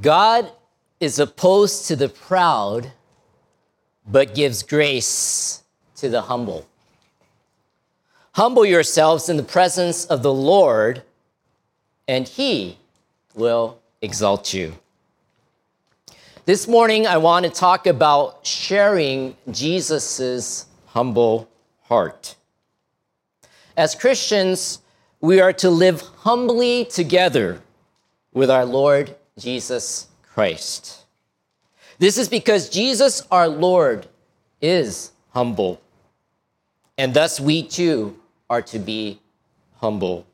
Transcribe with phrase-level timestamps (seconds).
[0.00, 0.52] God
[1.00, 2.92] is opposed to the proud,
[4.06, 5.62] but gives grace
[5.96, 6.66] to the humble.
[8.32, 11.02] Humble yourselves in the presence of the Lord,
[12.06, 12.78] and he
[13.34, 14.74] will exalt you.
[16.44, 21.48] This morning, I want to talk about sharing Jesus' humble
[21.82, 22.36] heart.
[23.76, 24.80] As Christians,
[25.20, 27.60] we are to live humbly together
[28.32, 31.04] with our Lord Jesus Christ.
[31.98, 34.06] This is because Jesus, our Lord,
[34.60, 35.80] is humble.
[36.96, 38.18] And thus we too
[38.50, 39.20] are to be
[39.80, 40.26] humble.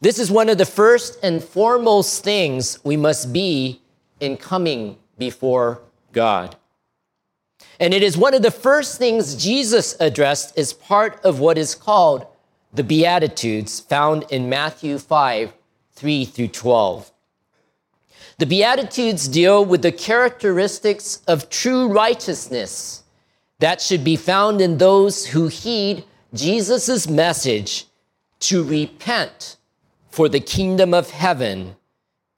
[0.00, 3.80] This is one of the first and foremost things we must be
[4.20, 5.80] in coming before
[6.12, 6.56] God.
[7.80, 11.74] And it is one of the first things Jesus addressed as part of what is
[11.74, 12.26] called
[12.72, 15.52] the Beatitudes found in Matthew 5
[15.94, 17.12] 3 through 12.
[18.38, 23.02] The Beatitudes deal with the characteristics of true righteousness
[23.60, 27.86] that should be found in those who heed Jesus' message
[28.40, 29.56] to repent,
[30.10, 31.76] for the kingdom of heaven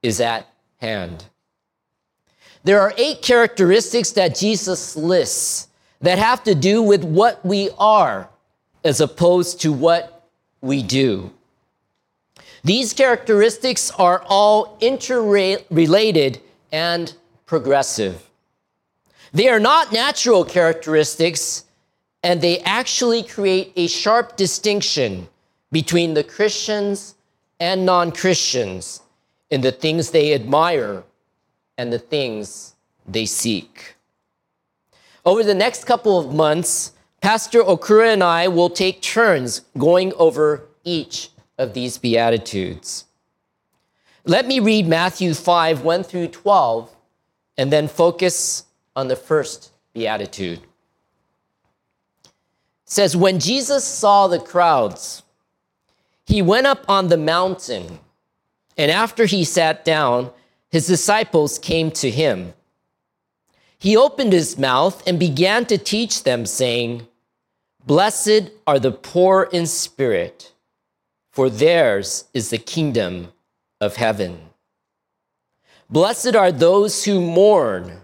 [0.03, 0.47] is at
[0.79, 1.25] hand.
[2.63, 5.69] There are eight characteristics that Jesus lists
[6.03, 8.29] that have to do with what we are
[8.85, 10.29] as opposed to what
[10.61, 11.33] we do.
[12.67, 16.41] These characteristics are all interrelated
[16.73, 17.15] and
[17.47, 18.29] progressive.
[19.33, 21.63] They are not natural characteristics,
[22.25, 25.29] and they actually create a sharp distinction
[25.71, 27.15] between the Christians
[27.61, 29.01] and non Christians
[29.49, 31.05] in the things they admire
[31.79, 32.75] and the things
[33.07, 33.95] they seek.
[35.25, 40.63] Over the next couple of months, Pastor Okura and I will take turns going over
[40.83, 43.05] each of these Beatitudes.
[44.25, 46.91] Let me read Matthew 5 1 through 12
[47.57, 50.59] and then focus on the first Beatitude.
[50.59, 52.31] It
[52.85, 55.23] says, When Jesus saw the crowds,
[56.25, 58.01] he went up on the mountain,
[58.77, 60.33] and after he sat down,
[60.69, 62.53] his disciples came to him.
[63.79, 67.07] He opened his mouth and began to teach them, saying,
[67.87, 70.53] Blessed are the poor in spirit
[71.37, 73.31] for theirs is the kingdom
[73.79, 74.41] of heaven.
[75.91, 78.01] Blessed are those who mourn,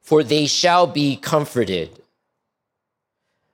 [0.00, 1.90] for they shall be comforted.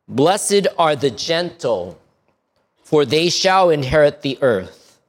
[0.06, 1.98] Blessed are the gentle,
[2.84, 5.00] for they shall inherit the earth.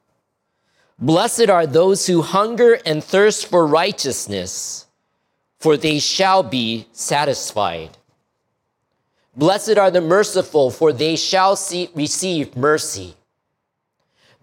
[0.98, 4.86] Blessed are those who hunger and thirst for righteousness,
[5.60, 7.96] for they shall be satisfied.
[9.36, 13.14] Blessed are the merciful, for they shall see, receive mercy.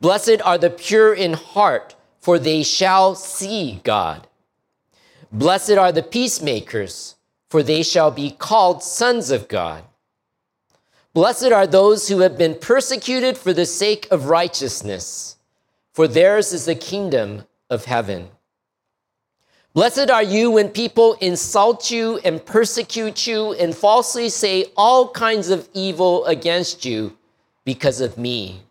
[0.01, 4.27] Blessed are the pure in heart, for they shall see God.
[5.31, 7.15] Blessed are the peacemakers,
[7.49, 9.83] for they shall be called sons of God.
[11.13, 15.37] Blessed are those who have been persecuted for the sake of righteousness,
[15.93, 18.27] for theirs is the kingdom of heaven.
[19.73, 25.49] Blessed are you when people insult you and persecute you and falsely say all kinds
[25.49, 27.17] of evil against you
[27.63, 28.64] because of me.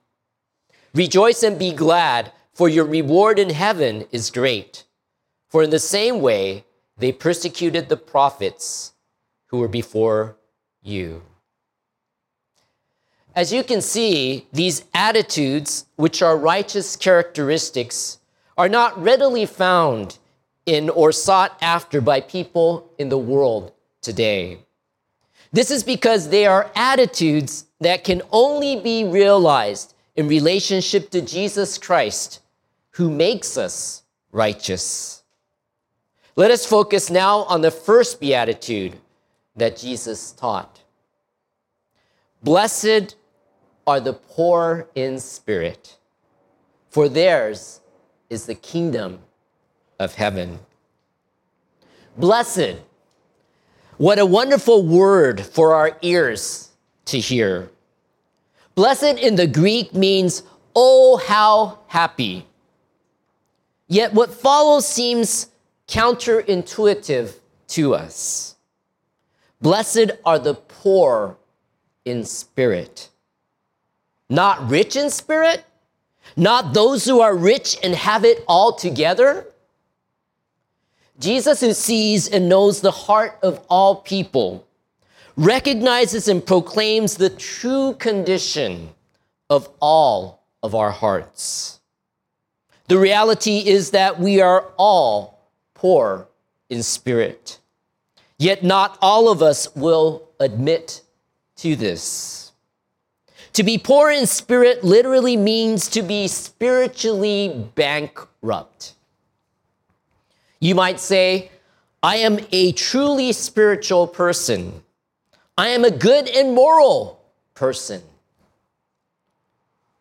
[0.94, 4.84] Rejoice and be glad, for your reward in heaven is great.
[5.48, 6.64] For in the same way,
[6.96, 8.92] they persecuted the prophets
[9.46, 10.36] who were before
[10.82, 11.22] you.
[13.34, 18.20] As you can see, these attitudes, which are righteous characteristics,
[18.56, 20.18] are not readily found
[20.64, 24.58] in or sought after by people in the world today.
[25.52, 31.78] This is because they are attitudes that can only be realized in relationship to Jesus
[31.78, 32.40] Christ,
[32.90, 34.02] who makes us
[34.32, 35.22] righteous.
[36.36, 38.98] Let us focus now on the first beatitude
[39.56, 40.80] that Jesus taught.
[42.42, 43.16] Blessed
[43.86, 45.96] are the poor in spirit,
[46.90, 47.80] for theirs
[48.30, 49.20] is the kingdom
[49.98, 50.58] of heaven.
[52.16, 52.76] Blessed,
[53.96, 56.70] what a wonderful word for our ears
[57.06, 57.70] to hear.
[58.74, 60.42] Blessed in the Greek means,
[60.74, 62.46] oh, how happy.
[63.86, 65.48] Yet what follows seems
[65.86, 67.34] counterintuitive
[67.68, 68.56] to us.
[69.60, 71.38] Blessed are the poor
[72.04, 73.10] in spirit.
[74.28, 75.64] Not rich in spirit?
[76.36, 79.46] Not those who are rich and have it all together?
[81.18, 84.66] Jesus, who sees and knows the heart of all people,
[85.36, 88.90] recognizes and proclaims the true condition
[89.50, 91.80] of all of our hearts.
[92.88, 96.28] The reality is that we are all poor
[96.68, 97.58] in spirit.
[98.38, 101.02] Yet not all of us will admit
[101.56, 102.52] to this.
[103.54, 108.94] To be poor in spirit literally means to be spiritually bankrupt.
[110.60, 111.50] You might say,
[112.02, 114.83] I am a truly spiritual person.
[115.56, 117.20] I am a good and moral
[117.54, 118.02] person.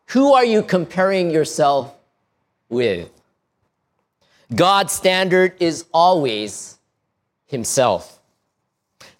[0.06, 1.94] Who are you comparing yourself
[2.68, 3.10] with?
[4.54, 6.78] God's standard is always
[7.46, 8.20] Himself.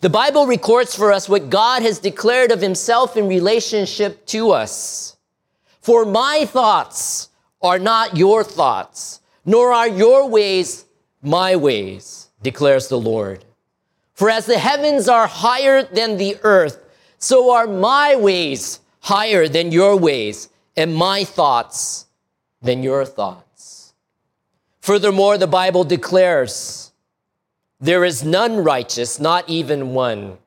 [0.01, 5.17] The Bible records for us what God has declared of Himself in relationship to us.
[5.81, 7.31] For my thoughts
[7.63, 10.85] are not your thoughts, nor are your ways
[11.23, 13.45] my ways, declares the Lord.
[14.15, 16.79] For as the heavens are higher than the earth,
[17.19, 22.07] so are my ways higher than your ways, and my thoughts
[22.63, 23.93] than your thoughts.
[24.81, 26.93] Furthermore, the Bible declares,
[27.81, 30.39] there is none righteous, not even one.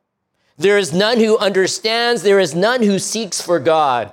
[0.56, 4.12] There is none who understands, there is none who seeks for God.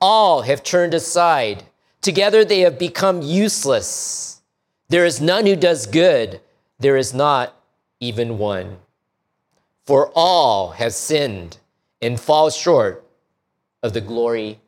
[0.00, 1.62] All have turned aside.
[2.02, 4.42] Together they have become useless.
[4.88, 6.40] There is none who does good,
[6.80, 7.55] there is not
[8.00, 8.78] even one.
[9.84, 11.58] For all have sinned
[12.02, 13.06] and fall short
[13.82, 14.60] of the glory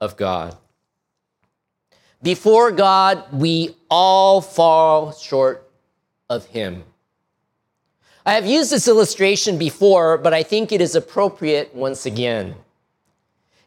[0.00, 0.56] of God.
[2.22, 5.70] Before God, we all fall short
[6.28, 6.84] of Him.
[8.26, 12.56] I have used this illustration before, but I think it is appropriate once again.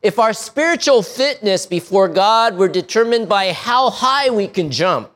[0.02, 5.12] If our spiritual fitness before God were determined by how high we can jump,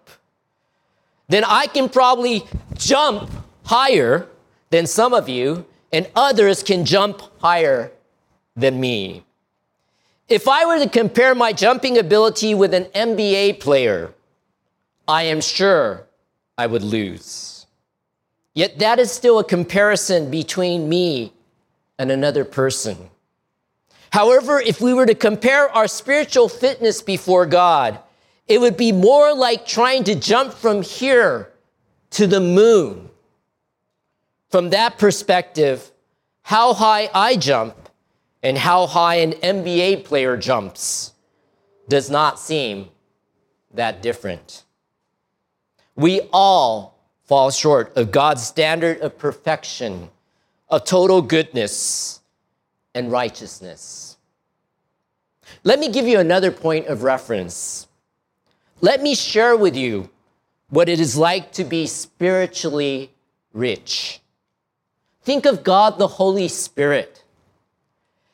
[1.28, 2.44] then I can probably
[2.76, 3.30] jump
[3.66, 4.28] higher
[4.70, 7.92] than some of you, and others can jump higher
[8.56, 9.24] than me.
[10.28, 14.14] If I were to compare my jumping ability with an NBA player,
[15.08, 16.08] I am sure
[16.58, 17.68] I would lose.
[18.56, 21.34] Yet that is still a comparison between me
[22.00, 23.10] and another person.
[24.12, 28.00] However, if we were to compare our spiritual fitness before God,
[28.48, 31.52] it would be more like trying to jump from here
[32.12, 33.10] to the moon.
[34.56, 35.92] From that perspective,
[36.42, 37.76] how high I jump
[38.42, 41.12] and how high an NBA player jumps
[41.90, 42.88] does not seem
[43.74, 44.64] that different.
[45.98, 50.10] We all fall short of God's standard of perfection,
[50.70, 52.22] of total goodness
[52.94, 54.16] and righteousness.
[55.66, 57.88] Let me give you another point of reference.
[58.80, 60.10] Let me share with you
[60.70, 63.12] what it is like to be spiritually
[63.52, 64.22] rich.
[65.26, 67.16] Think of God the Holy Spirit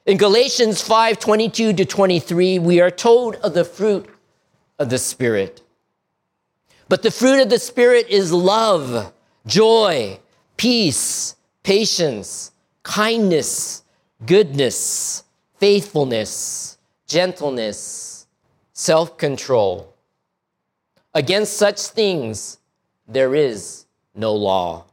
[0.05, 4.09] in Galatians 5 22 to 23, we are told of the fruit
[4.79, 5.61] of the Spirit.
[6.89, 9.13] But the fruit of the Spirit is love,
[9.45, 10.19] joy,
[10.57, 12.51] peace, patience,
[12.81, 13.83] kindness,
[14.25, 15.23] goodness,
[15.59, 18.25] faithfulness, gentleness,
[18.73, 19.93] self control.
[21.13, 22.57] Against such things,
[23.07, 23.85] there is
[24.15, 24.85] no law.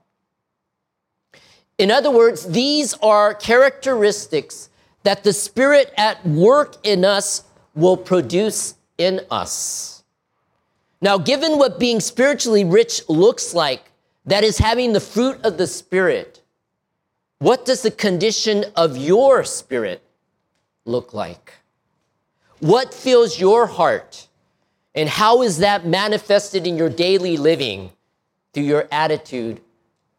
[1.79, 4.69] In other words, these are characteristics
[5.05, 7.45] that the Spirit at work in us
[7.75, 10.03] will produce in us.
[11.01, 13.93] Now, given what being spiritually rich looks like,
[14.27, 16.43] that is having the fruit of the Spirit,
[17.39, 20.03] what does the condition of your spirit
[20.85, 21.53] look like?
[22.59, 24.27] What fills your heart?
[24.93, 27.93] And how is that manifested in your daily living
[28.53, 29.61] through your attitude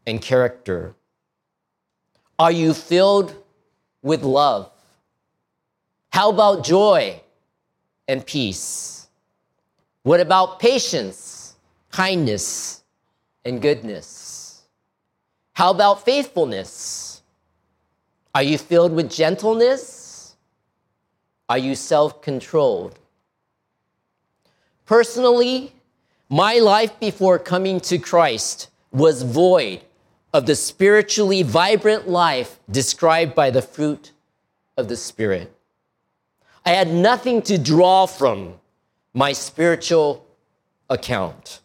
[0.07, 0.95] and character?
[2.39, 3.35] Are you filled
[4.01, 4.71] with love?
[6.09, 7.21] How about joy
[8.07, 9.09] and peace?
[10.03, 11.57] What about patience,
[11.91, 12.81] kindness,
[13.43, 14.63] and goodness?
[15.51, 17.21] How about faithfulness?
[18.33, 20.37] Are you filled with gentleness?
[21.49, 22.97] Are you self controlled?
[24.85, 25.73] Personally,
[26.29, 29.81] my life before coming to Christ was void
[30.33, 34.11] of the spiritually vibrant life described by the fruit
[34.77, 35.53] of the Spirit.
[36.65, 38.55] I had nothing to draw from
[39.13, 40.25] my spiritual
[40.89, 41.61] account.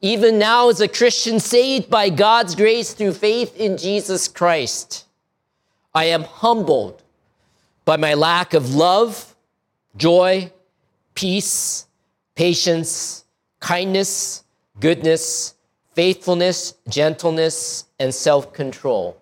[0.00, 5.06] Even now, as a Christian saved by God's grace through faith in Jesus Christ,
[5.94, 7.02] I am humbled
[7.84, 9.34] by my lack of love,
[9.96, 10.52] joy,
[11.14, 11.86] peace,
[12.34, 13.24] patience,
[13.60, 14.42] kindness,
[14.80, 15.53] goodness,
[15.94, 19.20] faithfulness, gentleness, and self control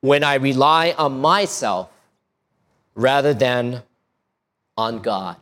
[0.00, 1.90] when I rely on myself
[2.94, 3.82] rather than
[4.76, 5.36] on God.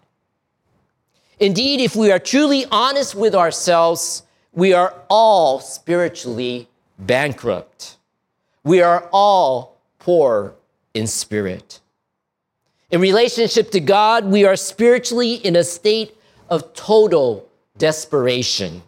[1.39, 6.69] Indeed, if we are truly honest with ourselves, we are all spiritually
[6.99, 7.97] bankrupt.
[8.63, 10.55] We are all poor
[10.93, 11.81] in spirit.
[12.91, 16.17] In relationship to God, we are spiritually in a state
[16.51, 18.83] of total desperation.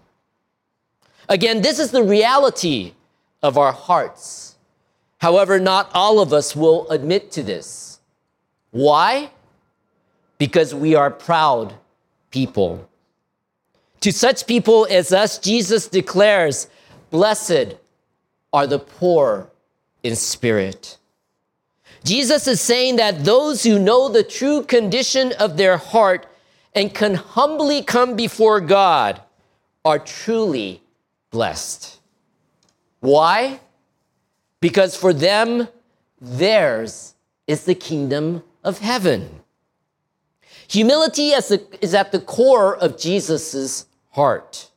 [1.28, 2.94] Again, this is the reality
[3.42, 4.56] of our hearts.
[5.18, 8.00] However, not all of us will admit to this.
[8.70, 9.30] Why?
[10.38, 11.74] Because we are proud
[12.30, 12.88] people.
[14.00, 16.68] To such people as us, Jesus declares,
[17.10, 17.76] Blessed
[18.52, 19.48] are the poor
[20.02, 20.98] in spirit.
[22.04, 26.26] Jesus is saying that those who know the true condition of their heart
[26.74, 29.20] and can humbly come before God
[29.84, 30.81] are truly
[31.32, 31.98] blessed.
[33.00, 33.58] Why?
[34.60, 35.66] Because for them,
[36.20, 37.14] theirs
[37.48, 39.40] is the kingdom of heaven.
[40.68, 44.70] Humility is at the core of Jesus' heart.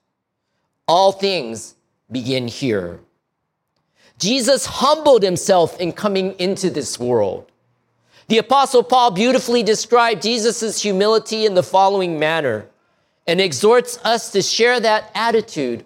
[0.88, 1.76] All things
[2.12, 3.00] begin here.
[4.18, 7.52] Jesus humbled himself in coming into this world.
[8.28, 12.68] The Apostle Paul beautifully described Jesus' humility in the following manner
[13.28, 15.86] and exhorts us to share that attitude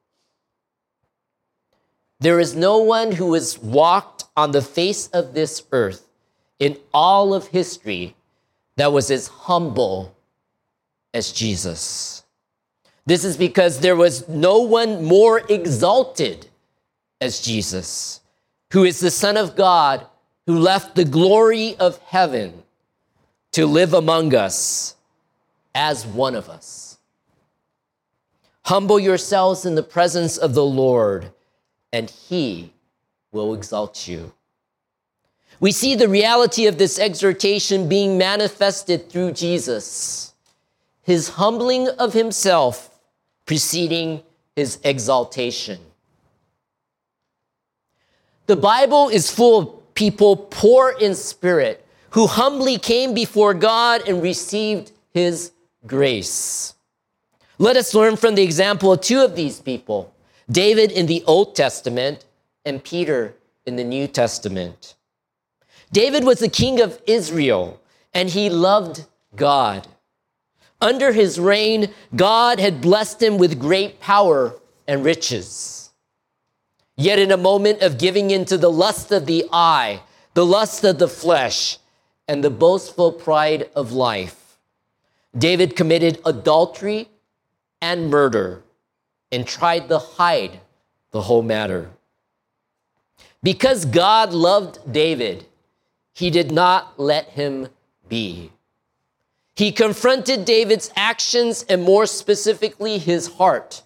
[2.21, 6.07] There is no one who has walked on the face of this earth
[6.59, 8.15] in all of history
[8.75, 10.15] that was as humble
[11.15, 12.23] as Jesus.
[13.07, 16.47] This is because there was no one more exalted
[17.19, 18.21] as Jesus,
[18.71, 20.05] who is the Son of God,
[20.45, 22.61] who left the glory of heaven
[23.51, 24.95] to live among us
[25.73, 26.99] as one of us.
[28.65, 31.31] Humble yourselves in the presence of the Lord,
[31.93, 32.73] and he
[33.31, 34.33] will exalt you.
[35.59, 40.33] We see the reality of this exhortation being manifested through Jesus,
[41.03, 42.99] his humbling of himself
[43.45, 44.23] preceding
[44.55, 45.79] his exaltation.
[48.47, 54.21] The Bible is full of people poor in spirit who humbly came before God and
[54.21, 55.51] received his
[55.85, 56.73] grace.
[57.57, 60.10] Let us learn from the example of two of these people
[60.51, 62.25] David in the Old Testament
[62.65, 64.95] and Peter in the New Testament.
[65.91, 67.79] David was the king of Israel
[68.13, 69.05] and he loved
[69.35, 69.87] God.
[70.81, 74.55] Under his reign, God had blessed him with great power
[74.87, 75.91] and riches.
[76.97, 80.01] Yet, in a moment of giving in to the lust of the eye,
[80.33, 81.77] the lust of the flesh,
[82.27, 84.57] and the boastful pride of life,
[85.37, 87.09] David committed adultery
[87.81, 88.63] and murder
[89.31, 90.59] and tried to hide
[91.11, 91.89] the whole matter.
[93.43, 95.45] Because God loved David,
[96.13, 97.69] he did not let him
[98.07, 98.51] be.
[99.55, 103.83] He confronted David's actions and more specifically his heart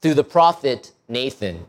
[0.00, 1.66] through the prophet Nathan.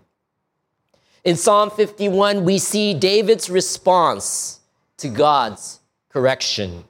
[1.23, 4.59] In Psalm 51, we see David's response
[4.97, 6.85] to God's correction.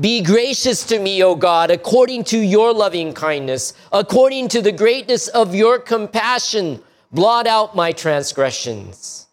[0.00, 5.26] Be gracious to me, O God, according to your loving kindness, according to the greatness
[5.26, 9.26] of your compassion, blot out my transgressions.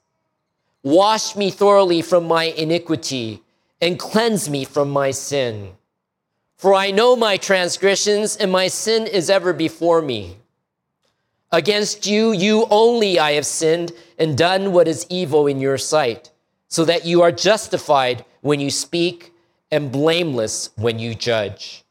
[0.81, 3.43] Wash me thoroughly from my iniquity
[3.79, 5.73] and cleanse me from my sin.
[6.57, 10.37] For I know my transgressions and my sin is ever before me.
[11.51, 16.31] Against you, you only I have sinned and done what is evil in your sight,
[16.69, 19.31] so that you are justified when you speak
[19.75, 21.83] and blameless when you judge.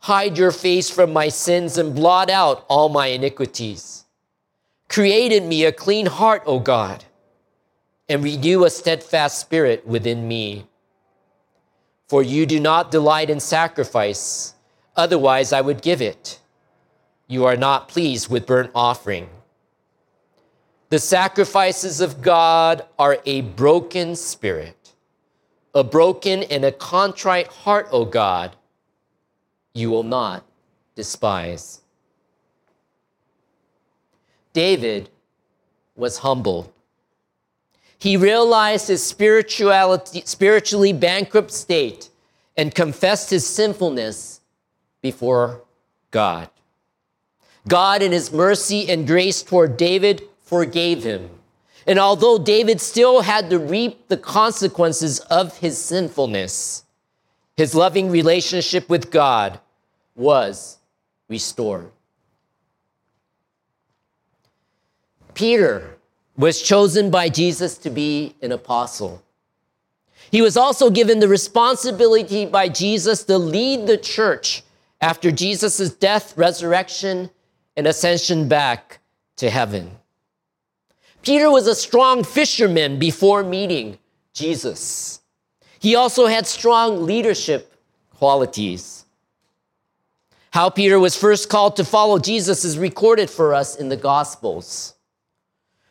[0.00, 4.04] Hide your face from my sins and blot out all my iniquities.
[4.88, 7.04] Create in me a clean heart, O God
[8.08, 10.66] and renew a steadfast spirit within me.
[12.08, 14.54] For you do not delight in sacrifice,
[14.96, 16.40] otherwise I would give it.
[17.26, 19.28] You are not pleased with burnt offering.
[20.88, 24.77] The sacrifices of God are a broken spirit,
[25.74, 28.56] a broken and a contrite heart, O God,
[29.74, 30.44] you will not
[30.94, 31.80] despise.
[34.52, 35.08] David
[35.94, 36.72] was humbled.
[37.98, 42.10] He realized his spirituality, spiritually bankrupt state
[42.56, 44.40] and confessed his sinfulness
[45.02, 45.62] before
[46.10, 46.48] God.
[47.66, 51.28] God, in his mercy and grace toward David, forgave him.
[51.88, 56.84] And although David still had to reap the consequences of his sinfulness,
[57.56, 59.58] his loving relationship with God
[60.14, 60.76] was
[61.30, 61.90] restored.
[65.32, 65.96] Peter
[66.36, 69.22] was chosen by Jesus to be an apostle.
[70.30, 74.62] He was also given the responsibility by Jesus to lead the church
[75.00, 77.30] after Jesus' death, resurrection,
[77.78, 78.98] and ascension back
[79.36, 79.92] to heaven.
[81.22, 83.98] Peter was a strong fisherman before meeting
[84.32, 85.20] Jesus.
[85.78, 87.74] He also had strong leadership
[88.16, 89.04] qualities.
[90.50, 94.94] How Peter was first called to follow Jesus is recorded for us in the Gospels.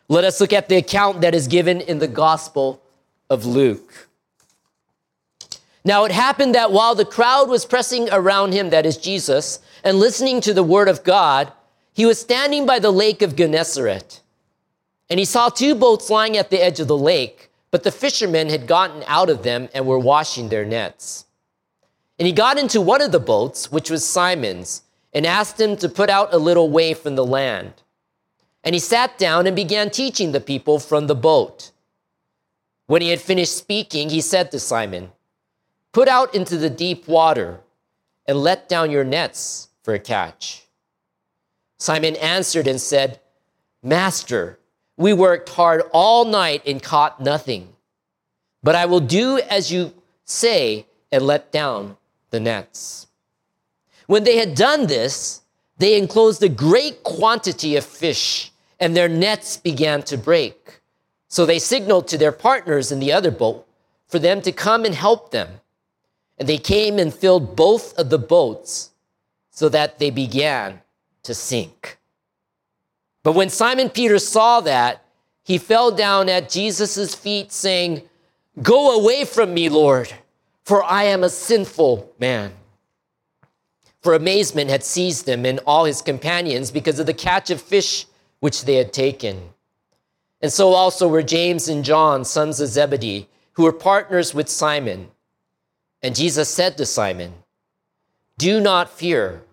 [0.10, 2.82] Let us look at the account that is given in the Gospel
[3.30, 4.08] of Luke.
[5.86, 10.00] Now it happened that while the crowd was pressing around him, that is Jesus, and
[10.00, 11.52] listening to the word of God,
[11.94, 14.22] he was standing by the lake of Gennesaret.
[15.10, 18.50] And he saw two boats lying at the edge of the lake, but the fishermen
[18.50, 21.26] had gotten out of them and were washing their nets.
[22.20, 24.82] And he got into one of the boats, which was Simon's,
[25.14, 27.74] and asked him to put out a little way from the land.
[28.64, 31.72] And he sat down and began teaching the people from the boat.
[32.88, 35.12] When he had finished speaking, he said to Simon,
[35.94, 37.62] Put out into the deep water
[38.26, 40.66] and let down your nets for a catch.
[41.80, 43.20] Simon answered and said,
[43.82, 44.60] Master,
[44.98, 47.70] we worked hard all night and caught nothing.
[48.64, 49.94] But I will do as you
[50.26, 51.98] say and let down
[52.32, 53.08] the nets.
[54.08, 55.42] When they had done this,
[55.78, 60.82] they enclosed a great quantity of fish, and their nets began to break.
[61.28, 63.68] So they signaled to their partners in the other boat
[64.08, 65.62] for them to come and help them.
[66.38, 68.92] And they came and filled both of the boats
[69.52, 70.82] so that they began
[71.24, 71.97] to sink.
[73.28, 75.04] But when Simon Peter saw that,
[75.44, 78.04] he fell down at Jesus' feet, saying,
[78.62, 80.14] Go away from me, Lord
[80.68, 82.52] for I am a sinful man.
[84.02, 88.06] For amazement had seized him and all his companions because of the catch of fish
[88.42, 89.52] which they had taken.
[90.42, 95.10] And so also were James and John, sons of Zebedee, who were partners with Simon.
[96.04, 97.34] And Jesus said to Simon,
[98.38, 99.44] Do not fear.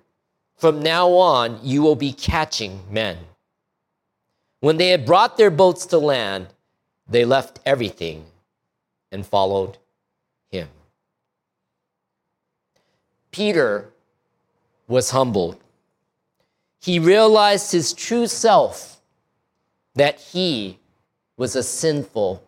[0.56, 3.18] From now on, you will be catching men.
[4.64, 6.46] When they had brought their boats to land,
[7.06, 8.24] they left everything
[9.12, 9.76] and followed
[10.50, 10.68] him.
[13.30, 13.90] Peter
[14.88, 15.58] was humbled.
[16.80, 19.02] He realized his true self,
[19.96, 20.78] that he
[21.36, 22.42] was a sinful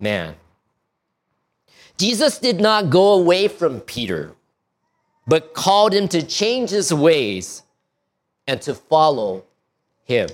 [0.00, 0.34] man.
[1.96, 4.32] Jesus did not go away from Peter,
[5.24, 7.62] but called him to change his ways
[8.44, 9.44] and to follow
[10.02, 10.28] him.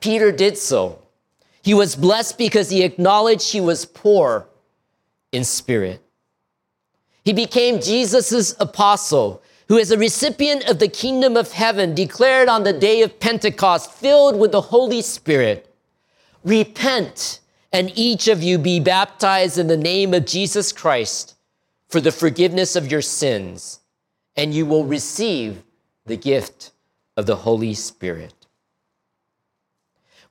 [0.00, 1.02] Peter did so.
[1.62, 4.46] He was blessed because he acknowledged he was poor
[5.32, 6.00] in spirit.
[7.24, 12.62] He became Jesus' apostle, who is a recipient of the kingdom of heaven, declared on
[12.62, 15.74] the day of Pentecost, filled with the Holy Spirit.
[16.44, 17.40] Repent,
[17.72, 21.34] and each of you be baptized in the name of Jesus Christ
[21.88, 23.80] for the forgiveness of your sins,
[24.36, 25.64] and you will receive
[26.04, 26.70] the gift
[27.16, 28.35] of the Holy Spirit.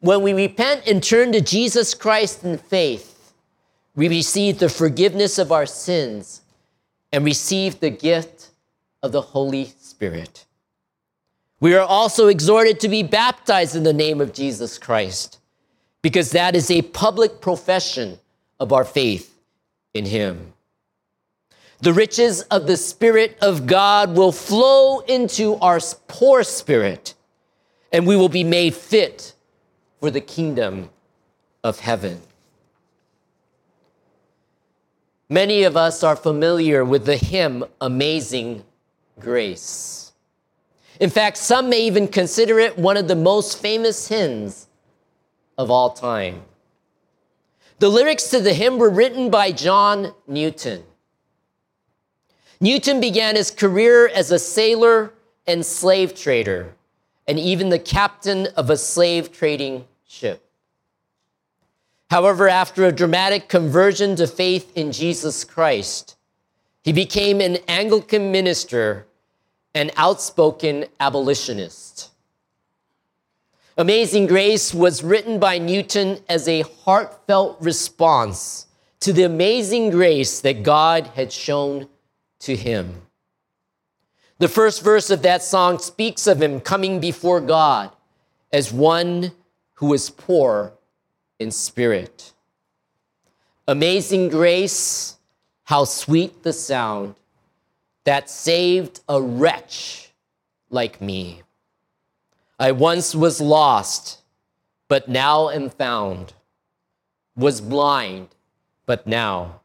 [0.06, 3.34] When we repent and turn to Jesus Christ in faith,
[3.96, 6.41] we receive the forgiveness of our sins
[7.12, 8.52] and receive the gift
[9.02, 10.46] of the Holy Spirit.
[11.60, 15.39] We are also exhorted to be baptized in the name of Jesus Christ
[16.04, 18.20] because that is a public profession
[18.60, 19.36] of our faith
[19.96, 20.54] in Him.
[21.82, 27.15] The riches of the Spirit of God will flow into our poor spirit,
[27.91, 29.32] and we will be made fit
[30.06, 30.88] for the kingdom
[31.63, 32.22] of heaven.
[35.30, 38.63] Many of us are familiar with the hymn Amazing
[39.20, 40.13] Grace.
[41.00, 44.68] In fact, some may even consider it one of the most famous hymns
[45.58, 46.44] of all time.
[47.80, 50.84] The lyrics to the hymn were written by John Newton.
[52.62, 55.13] Newton began his career as a sailor
[55.48, 56.76] and slave trader,
[57.28, 60.46] and even the captain of a slave trading ship.
[62.10, 66.15] However, after a dramatic conversion to faith in Jesus Christ,
[66.84, 69.08] he became an Anglican minister
[69.74, 72.12] and outspoken abolitionist.
[73.78, 78.68] Amazing Grace was written by Newton as a heartfelt response
[79.02, 81.89] to the amazing grace that God had shown
[82.39, 83.02] to him.
[84.38, 87.91] The first verse of that song speaks of him coming before God
[88.54, 89.32] as one
[89.76, 90.74] who is poor
[91.40, 92.34] in spirit.
[93.68, 95.18] Amazing grace,
[95.64, 97.16] how sweet the sound
[98.04, 100.12] that saved a wretch
[100.70, 101.42] like me.
[102.60, 104.22] I once was lost,
[104.88, 106.34] but now am found,
[107.36, 108.30] was blind,
[108.86, 109.62] but now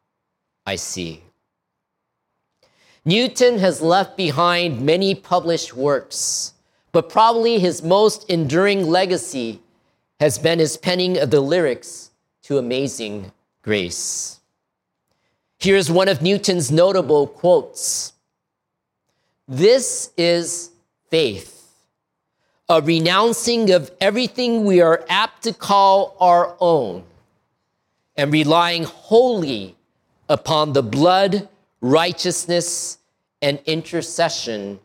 [0.66, 1.22] I see.
[3.04, 6.54] Newton has left behind many published works,
[6.92, 9.60] but probably his most enduring legacy
[10.20, 12.10] has been his penning of the lyrics
[12.42, 14.38] to Amazing Grace.
[15.58, 18.12] Here's one of Newton's notable quotes
[19.48, 20.70] This is
[21.10, 21.56] faith
[22.70, 27.02] a renouncing of everything we are apt to call our own
[28.16, 29.74] and relying wholly
[30.28, 31.48] upon the blood,
[31.80, 32.98] righteousness,
[33.42, 34.78] and intercession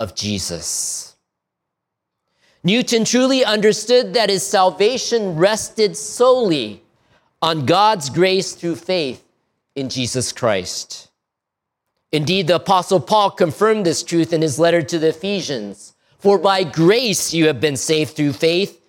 [0.00, 1.13] of Jesus.
[2.66, 6.82] Newton truly understood that his salvation rested solely
[7.42, 9.22] on God's grace through faith
[9.76, 11.10] in Jesus Christ.
[12.10, 15.94] Indeed, the Apostle Paul confirmed this truth in his letter to the Ephesians.
[16.18, 18.80] For by grace you have been saved through faith,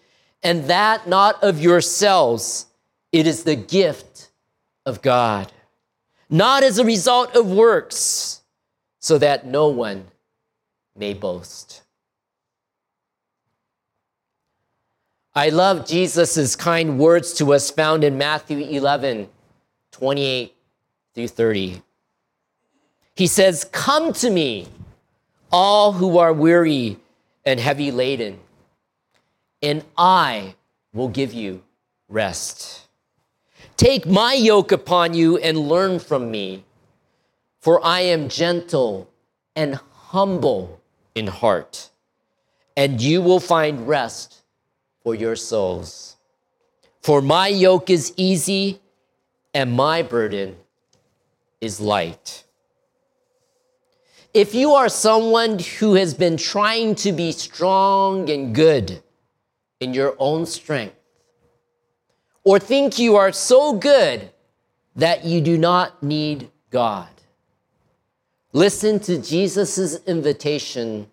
[0.42, 2.68] and that not of yourselves.
[3.12, 4.32] It is the gift
[4.86, 5.52] of God,
[6.30, 8.42] not as a result of works,
[9.00, 10.06] so that no one
[10.96, 11.82] may boast.
[15.38, 19.28] I love Jesus' kind words to us found in Matthew 11,
[19.92, 20.56] 28
[21.14, 21.82] through 30.
[23.16, 24.70] He says, Come to me,
[25.52, 26.96] all who are weary
[27.44, 28.40] and heavy laden,
[29.62, 30.56] and I
[30.94, 31.64] will give you
[32.08, 32.88] rest.
[33.76, 36.64] Take my yoke upon you and learn from me,
[37.60, 39.10] for I am gentle
[39.54, 40.80] and humble
[41.14, 41.90] in heart,
[42.78, 44.44] and you will find rest
[45.06, 46.16] for your souls.
[47.04, 48.82] For my yoke is easy
[49.54, 50.56] and my burden
[51.62, 52.44] is light.
[54.34, 59.04] If you are someone who has been trying to be strong and good
[59.80, 60.96] in your own strength,
[62.44, 64.32] or think you are so good
[64.96, 67.14] that you do not need God,
[68.54, 71.12] listen to Jesus' invitation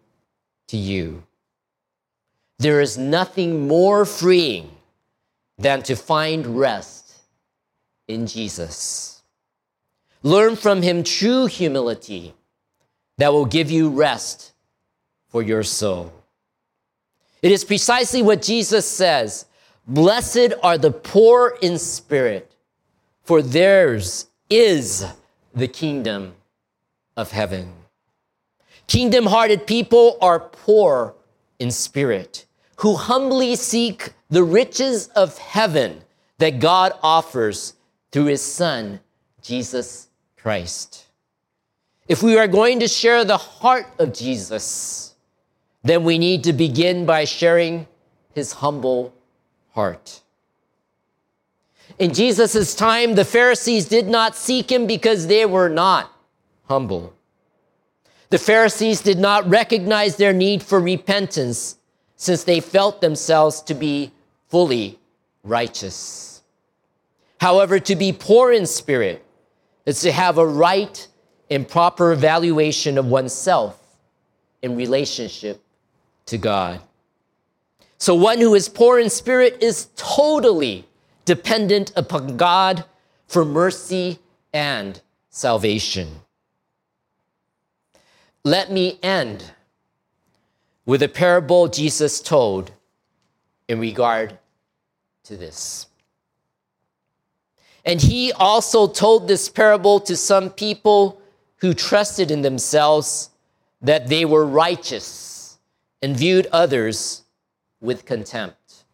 [0.69, 1.25] to you.
[2.63, 4.71] There is nothing more freeing
[5.59, 7.13] than to find rest
[8.07, 9.21] in Jesus.
[10.23, 12.35] Learn from him true humility
[13.19, 14.53] that will give you rest
[15.27, 16.13] for your soul.
[17.43, 19.47] It is precisely what Jesus says
[19.89, 22.55] Blessed are the poor in spirit,
[23.25, 25.05] for theirs is
[25.53, 26.35] the kingdom
[27.17, 27.73] of heaven.
[28.87, 31.17] Kingdom hearted people are poor
[31.59, 32.47] in spirit,
[32.83, 36.03] who humbly seek the riches of heaven
[36.39, 37.75] that God offers
[38.11, 38.99] through his Son,
[39.41, 41.07] Jesus Christ.
[42.09, 45.15] If we are going to share the heart of Jesus,
[45.85, 47.87] then we need to begin by sharing
[48.35, 49.15] his humble
[49.71, 50.21] heart.
[52.01, 56.13] In Jesus' time, the Pharisees did not seek him because they were not
[56.65, 57.15] humble.
[58.31, 61.77] The Pharisees did not recognize their need for repentance
[62.23, 64.13] since they felt themselves to be
[64.47, 64.97] fully
[65.43, 66.41] righteous.
[67.41, 69.27] However, to be poor in spirit
[69.87, 71.09] is to have a right
[71.51, 73.77] and proper evaluation of oneself
[74.63, 75.61] in relationship
[76.27, 76.81] to God.
[77.99, 80.87] So, one who is poor in spirit is totally
[81.25, 82.85] dependent upon God
[83.27, 84.21] for mercy
[84.53, 86.21] and salvation.
[88.45, 89.51] Let me end
[90.85, 92.73] with a parable Jesus told
[93.69, 94.39] in regard
[95.25, 95.87] to this.
[97.85, 101.21] And he also told this parable to some people
[101.57, 103.31] who trusted in themselves
[103.81, 105.59] that they were righteous
[106.01, 107.23] and viewed others
[107.81, 108.85] with contempt.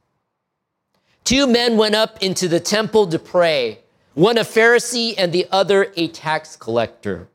[1.24, 3.80] Two men went up into the temple to pray,
[4.14, 7.28] one a Pharisee and the other a tax collector.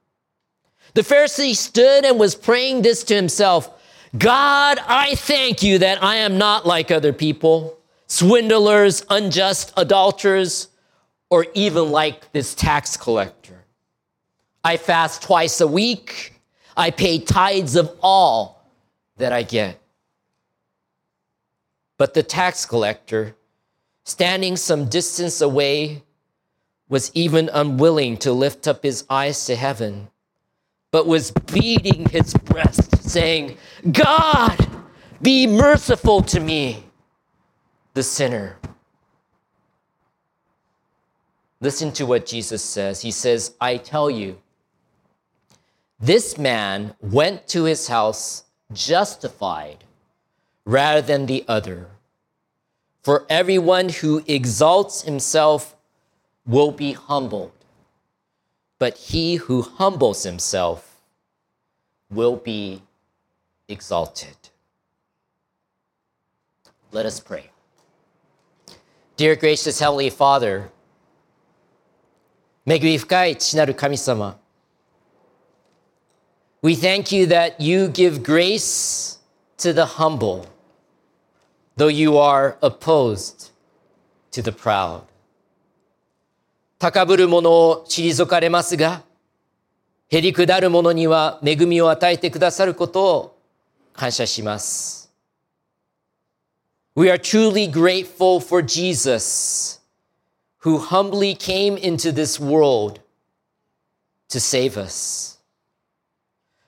[0.95, 3.69] The Pharisee stood and was praying this to himself
[4.17, 10.67] God, I thank you that I am not like other people swindlers, unjust adulterers,
[11.31, 13.65] or even like this tax collector.
[14.63, 16.39] I fast twice a week.
[16.77, 18.63] I pay tithes of all
[19.17, 19.79] that I get.
[21.97, 23.35] But the tax collector,
[24.03, 26.03] standing some distance away,
[26.87, 30.09] was even unwilling to lift up his eyes to heaven,
[30.93, 33.57] but was beating his breast, saying,
[33.91, 34.55] God,
[35.23, 36.83] be merciful to me,
[37.95, 38.57] the sinner.
[41.59, 43.01] Listen to what Jesus says.
[43.01, 44.39] He says, I tell you,
[45.99, 49.83] this man went to his house justified
[50.63, 51.87] rather than the other.
[53.01, 55.75] For everyone who exalts himself
[56.45, 57.62] will be humbled,
[58.78, 61.00] but he who humbles himself
[62.10, 62.82] will be
[63.68, 64.36] exalted.
[66.92, 67.50] Let us pray.
[69.16, 70.70] Dear gracious Heavenly Father,
[72.66, 74.38] 恵み深い父なる神様、
[76.60, 79.18] We thank you that you give grace
[79.58, 80.46] to the humble,
[81.76, 83.52] though you are opposed
[84.32, 85.02] to the proud.
[86.83, 89.03] 高ぶる者を退かれますが、
[90.09, 93.37] へりくだる者には恵みを与えてくださることを
[93.93, 95.09] 感謝します。
[96.93, 99.79] We are truly grateful for Jesus,
[100.61, 102.99] who humbly came into this world
[104.27, 105.39] to save us.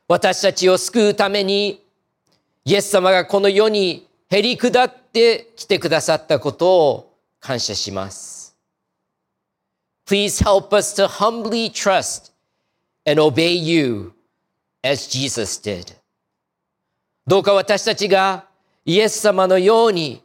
[0.08, 1.84] 私たちを救うために、
[2.64, 8.45] イエス様がこの世にへり下って来てくださったことを感謝します。
[10.06, 12.32] Please help us to humbly trust
[13.06, 14.14] and obey you
[14.84, 15.96] as Jesus did.
[17.28, 18.46] どうか私たちが
[18.86, 20.22] イエス様のように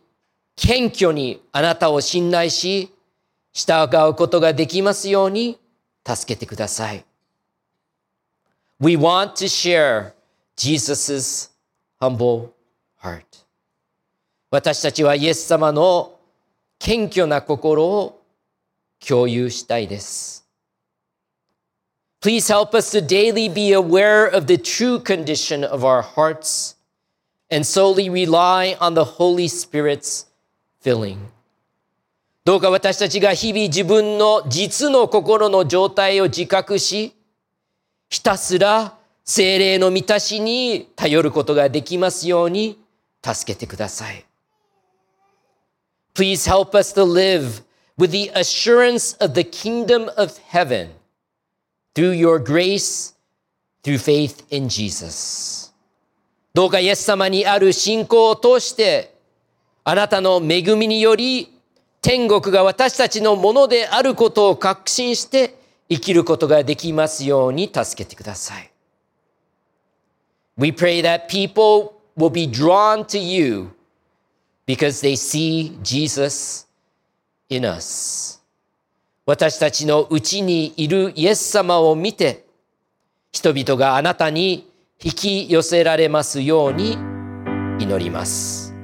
[0.54, 2.92] 謙虚にあなたを信頼し、
[3.52, 5.58] 従うことができますように
[6.06, 7.04] 助けてください。
[8.78, 10.12] We want to share
[10.56, 11.50] Jesus'
[11.98, 12.50] humble
[13.02, 13.24] heart.
[14.50, 16.18] 私たちはイエス様の
[16.78, 18.19] 謙虚な心を
[19.06, 20.46] 共有したいです。
[22.22, 26.76] Please help us to daily be aware of the true condition of our hearts
[27.50, 30.26] and solely rely on the Holy Spirit's
[30.82, 31.16] filling.
[32.44, 37.14] どうか私たちが日々自分の実の心の状態を自覚し、
[38.10, 42.78] ひたすら精霊の満たしに頼ることができますように
[43.24, 44.26] 助けてください。
[46.14, 47.62] Please help us to live
[47.99, 50.89] with the assurance of the kingdom of heaven
[51.93, 53.13] through your grace,
[53.83, 55.73] through faith in Jesus.
[56.53, 59.13] どうかイエス様にある信仰を通して、
[59.83, 61.51] あなたの恵みにより、
[62.01, 65.55] 天国が私たちのものであることを確信して
[65.89, 68.71] 生きることができますように助けてください。
[70.57, 73.71] We pray that people will be drawn to you
[74.65, 76.65] because they see Jesus
[77.50, 78.40] in us
[79.26, 82.46] 私たちのうちにいるイエス様を見て
[83.32, 84.68] 人々があなたに
[85.02, 86.92] 引き寄せられますように
[87.78, 88.74] 祈ります。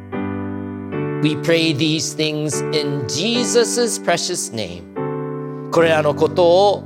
[1.23, 4.85] We pray these things in Jesus' precious name.
[5.71, 6.85] これらのことを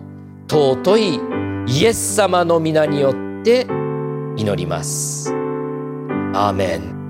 [0.49, 1.21] 尊い
[1.69, 3.66] イエス様の皆によって
[4.37, 5.31] 祈ります。
[6.33, 7.01] アーメン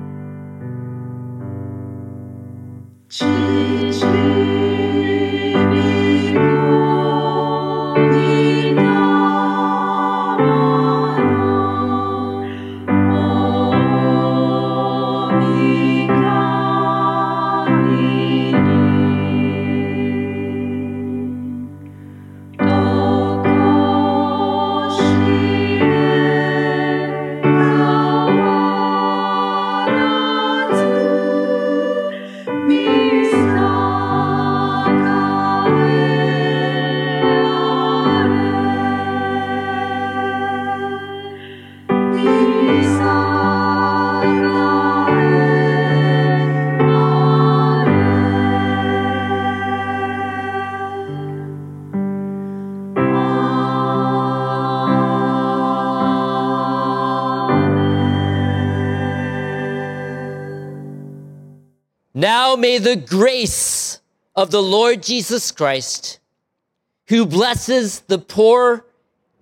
[62.50, 64.00] Now may the grace
[64.34, 66.18] of the Lord Jesus Christ,
[67.06, 68.84] who blesses the poor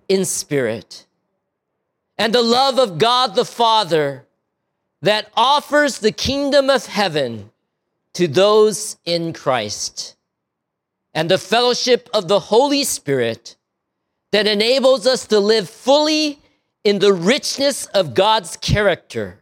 [0.07, 1.07] in spirit,
[2.19, 4.27] and the love of God the Father
[5.01, 7.49] that offers the kingdom of heaven
[8.13, 10.15] to those in Christ
[11.11, 13.55] and the fellowship of the Holy Spirit
[14.29, 16.37] that enables us to live fully
[16.83, 19.39] in the richness of God's character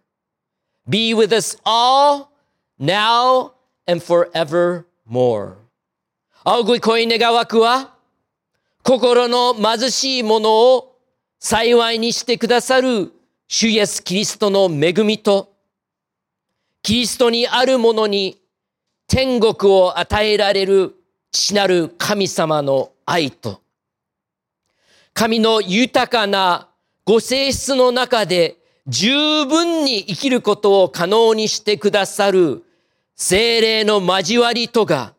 [0.88, 2.32] be with us all
[2.80, 3.56] now
[3.88, 5.56] and forevermore.
[6.44, 7.96] 青ごい恋願わくは
[8.84, 10.96] 心の貧しいものを
[11.40, 13.12] 幸いにしてくださる
[13.48, 15.54] 主イエス・キリストの恵みと
[16.82, 18.42] キリストにあるものに
[19.08, 20.96] 天国を与えられる
[21.32, 23.62] 父なる神様の愛と
[25.14, 26.70] 神の豊かな
[27.04, 32.64] ご性質の中で十分に生きることを可能にしてくださる
[33.20, 35.16] 精霊の交わりとが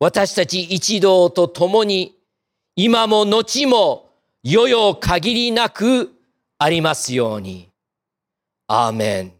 [0.00, 2.18] 私たち一同と共に
[2.74, 4.10] 今も後も
[4.42, 6.10] 世々限りなく
[6.58, 7.70] ありますように。
[8.66, 9.35] アーメン。